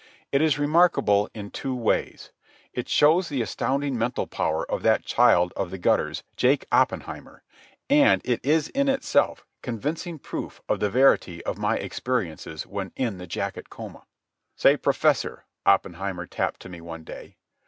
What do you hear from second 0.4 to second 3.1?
is remarkable in two ways. It